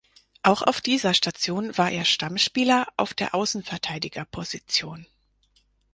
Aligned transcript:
Auch 0.41 0.63
auf 0.63 0.81
dieser 0.81 1.13
Station 1.13 1.77
war 1.77 1.91
er 1.91 2.05
Stammspieler 2.05 2.87
auf 2.97 3.13
der 3.13 3.35
Außenverteidigerposition. 3.35 5.05